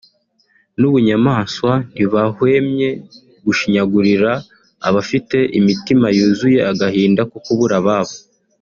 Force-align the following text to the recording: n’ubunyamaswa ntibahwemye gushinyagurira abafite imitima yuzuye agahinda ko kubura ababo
n’ubunyamaswa 0.79 1.71
ntibahwemye 1.93 2.89
gushinyagurira 3.45 4.31
abafite 4.87 5.37
imitima 5.59 6.07
yuzuye 6.17 6.59
agahinda 6.71 7.21
ko 7.31 7.37
kubura 7.47 7.75
ababo 7.83 8.15